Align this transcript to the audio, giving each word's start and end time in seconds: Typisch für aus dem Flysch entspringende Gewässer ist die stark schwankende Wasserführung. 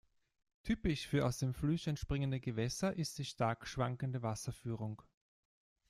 Typisch 0.63 1.05
für 1.05 1.27
aus 1.27 1.37
dem 1.37 1.53
Flysch 1.53 1.85
entspringende 1.85 2.39
Gewässer 2.39 2.91
ist 2.97 3.19
die 3.19 3.23
stark 3.23 3.67
schwankende 3.67 4.23
Wasserführung. 4.23 5.03